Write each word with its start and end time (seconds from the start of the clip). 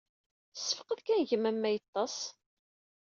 Ssefqed 0.53 0.99
kan 1.01 1.21
gma-m 1.29 1.57
ma 1.59 1.69
yeṭṭes? 1.75 2.17